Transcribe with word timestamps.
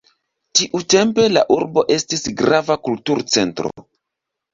Tiutempe 0.59 1.25
la 1.33 1.43
urbo 1.55 1.83
estis 1.95 2.23
grava 2.39 2.79
kulturcentro. 2.89 3.71